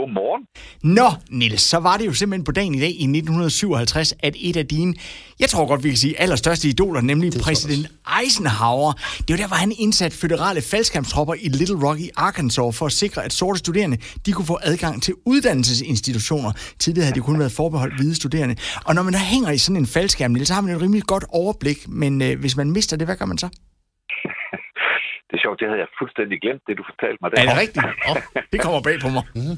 [0.00, 0.42] Godmorgen.
[0.98, 4.56] Nå, Nils, så var det jo simpelthen på dagen i dag i 1957, at et
[4.56, 4.94] af dine,
[5.40, 7.86] jeg tror godt, vi kan sige, allerstørste idoler, nemlig præsident
[8.20, 8.92] Eisenhower,
[9.24, 12.92] det var der, hvor han indsat føderale faldskærmstropper i Little Rock i Arkansas for at
[12.92, 16.52] sikre, at sorte studerende de kunne få adgang til uddannelsesinstitutioner.
[16.78, 18.56] Tidligere havde det kun været forbeholdt hvide studerende.
[18.86, 21.02] Og når man der hænger i sådan en faldskærm, Nils, så har man et rimelig
[21.02, 23.48] godt overblik, men øh, hvis man mister det, hvad gør man så?
[25.28, 27.28] Det er sjovt, det havde jeg fuldstændig glemt, det du fortalte mig.
[27.40, 27.86] Er det rigtigt?
[28.10, 28.16] Oh,
[28.52, 29.24] det kommer bag på mig.
[29.34, 29.56] Mm-hmm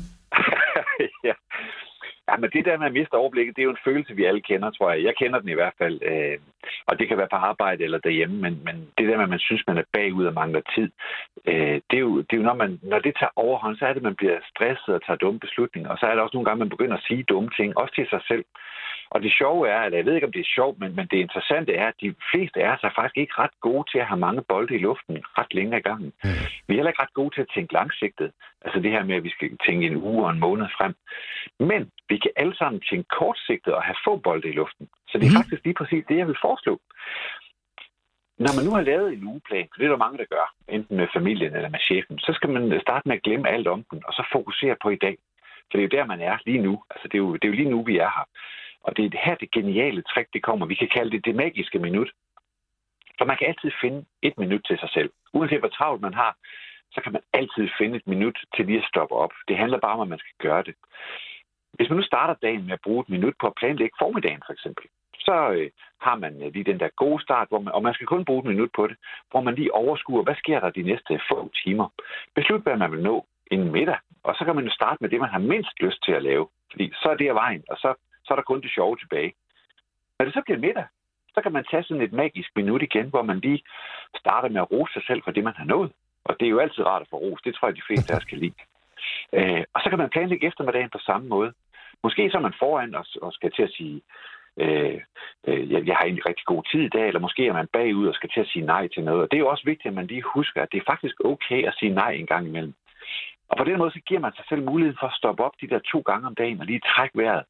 [2.42, 4.70] men det der med at miste overblikket, det er jo en følelse, vi alle kender,
[4.70, 5.04] tror jeg.
[5.04, 5.96] Jeg kender den i hvert fald.
[6.10, 6.38] Øh,
[6.88, 9.46] og det kan være på arbejde eller derhjemme, men, men det der med, at man
[9.48, 10.88] synes, man er bagud og mangler tid,
[11.50, 13.92] øh, det, er jo, det er jo, når, man, når det tager overhånd, så er
[13.92, 15.90] det, at man bliver stresset og tager dumme beslutninger.
[15.90, 18.06] Og så er det også nogle gange, man begynder at sige dumme ting, også til
[18.10, 18.44] sig selv.
[19.14, 21.16] Og det sjove er, eller jeg ved ikke, om det er sjovt, men, men det
[21.16, 24.24] interessante er, at de fleste af os er faktisk ikke ret gode til at have
[24.26, 26.12] mange bolde i luften ret længe ad gangen.
[26.24, 26.30] Mm.
[26.66, 28.32] Vi er heller ikke ret gode til at tænke langsigtet.
[28.64, 30.94] Altså det her med, at vi skal tænke en uge og en måned frem.
[31.58, 34.88] Men vi kan alle sammen tænke kortsigtet og have få bolde i luften.
[35.08, 35.40] Så det er mm.
[35.40, 36.80] faktisk lige præcis det, jeg vil foreslå.
[38.44, 40.96] Når man nu har lavet en ugeplan, for det er der mange, der gør, enten
[40.96, 44.02] med familien eller med chefen, så skal man starte med at glemme alt om den,
[44.06, 45.16] og så fokusere på i dag.
[45.68, 46.82] For det er jo der, man er lige nu.
[46.90, 48.26] Altså, det er jo, det er jo lige nu, vi er her.
[48.84, 50.66] Og det er her, det geniale trick, det kommer.
[50.66, 52.10] Vi kan kalde det det magiske minut.
[53.18, 55.10] For man kan altid finde et minut til sig selv.
[55.32, 56.36] Uanset hvor travlt man har,
[56.94, 59.32] så kan man altid finde et minut til lige at stoppe op.
[59.48, 60.74] Det handler bare om, at man skal gøre det.
[61.72, 64.52] Hvis man nu starter dagen med at bruge et minut på at planlægge formiddagen, for
[64.52, 64.84] eksempel,
[65.18, 68.06] så øh, har man øh, lige den der gode start, hvor man, og man skal
[68.06, 68.96] kun bruge et minut på det,
[69.30, 71.88] hvor man lige overskuer, hvad sker der de næste få timer.
[72.34, 75.20] Beslut, hvad man vil nå inden middag, og så kan man jo starte med det,
[75.20, 76.48] man har mindst lyst til at lave.
[76.70, 79.32] Fordi så er det af vejen, og så så er der kun det sjove tilbage.
[80.18, 80.86] Når det så bliver middag,
[81.34, 83.62] så kan man tage sådan et magisk minut igen, hvor man lige
[84.18, 85.92] starter med at rose sig selv for det, man har nået.
[86.24, 87.42] Og det er jo altid rart at få ros.
[87.44, 88.54] Det tror jeg, de fleste af os kan lide.
[89.32, 91.52] Øh, og så kan man planlægge eftermiddagen på samme måde.
[92.02, 94.02] Måske så er man foran og, og skal til at sige,
[94.56, 95.00] øh,
[95.46, 98.06] øh, jeg, jeg har egentlig rigtig god tid i dag, eller måske er man bagud
[98.06, 99.22] og skal til at sige nej til noget.
[99.22, 101.66] Og det er jo også vigtigt, at man lige husker, at det er faktisk okay
[101.68, 102.74] at sige nej en gang imellem.
[103.52, 105.70] Og på den måde, så giver man sig selv muligheden for at stoppe op de
[105.72, 107.44] der to gange om dagen og lige trække vejret.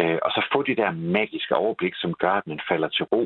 [0.00, 3.22] Øh, og så få det der magiske overblik, som gør, at man falder til ro,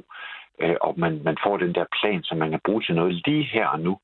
[0.62, 3.44] øh, og man, man får den der plan, som man kan bruge til noget lige
[3.54, 3.94] her og nu.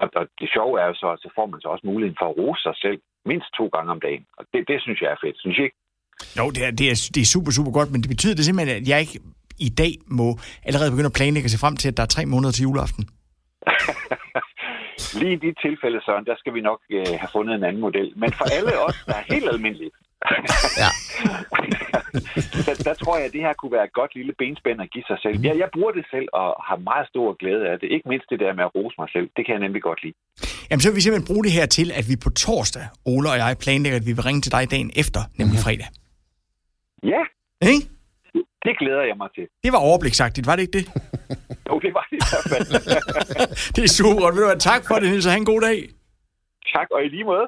[0.00, 2.26] Og, og det sjove er jo så, at så får man så også muligheden for
[2.28, 2.98] at rose sig selv
[3.30, 4.24] mindst to gange om dagen.
[4.38, 5.78] Og det, det synes jeg er fedt, synes jeg ikke?
[6.38, 8.76] Jo, det er, det, er, det er super, super godt, men det betyder det simpelthen,
[8.82, 9.18] at jeg ikke
[9.68, 10.28] i dag må
[10.68, 13.04] allerede begynde at planlægge sig frem til, at der er tre måneder til juleaften?
[15.20, 18.12] Lige i de tilfælde, Søren, der skal vi nok øh, have fundet en anden model.
[18.16, 19.94] Men for alle os, der er helt almindeligt,
[20.82, 20.90] ja.
[22.66, 25.04] der, der tror jeg, at det her kunne være et godt lille benspænd at give
[25.10, 25.36] sig selv.
[25.46, 27.88] Jeg, jeg bruger det selv og har meget stor glæde af det.
[27.94, 29.26] Ikke mindst det der med at rose mig selv.
[29.36, 30.16] Det kan jeg nemlig godt lide.
[30.68, 33.36] Jamen, så vil vi simpelthen bruge det her til, at vi på torsdag, Ole og
[33.42, 35.88] jeg, planlægger, at vi vil ringe til dig dagen efter, nemlig fredag.
[37.12, 37.22] Ja.
[37.72, 37.84] Ikke?
[38.66, 39.46] Det glæder jeg mig til.
[39.64, 40.86] Det var overbliksagtigt, var det ikke det?
[41.70, 42.05] jo, det var
[42.48, 43.74] hvert fald.
[43.76, 44.60] det er super godt.
[44.60, 45.78] Tak for det, Niels, og have en god dag.
[46.74, 47.46] Tak, og i lige måde.